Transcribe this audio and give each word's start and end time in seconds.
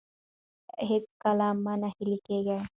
هېڅکله 0.89 1.47
مه 1.63 1.73
ناهیلي 1.81 2.17
کیږئ. 2.27 2.59